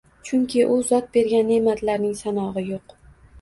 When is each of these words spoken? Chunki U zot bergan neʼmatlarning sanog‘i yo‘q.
Chunki 0.27 0.61
U 0.75 0.77
zot 0.87 1.11
bergan 1.17 1.45
neʼmatlarning 1.51 2.17
sanog‘i 2.23 2.65
yo‘q. 2.73 2.99